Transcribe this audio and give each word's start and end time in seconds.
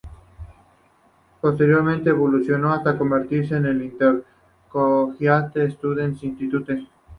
Posteriormente, 1.41 2.09
evolucionó 2.09 2.73
hasta 2.73 2.97
convertirse 2.97 3.55
en 3.57 3.67
el 3.67 3.83
Intercollegiate 3.83 5.69
Studies 5.69 6.23
Institute. 6.23 6.87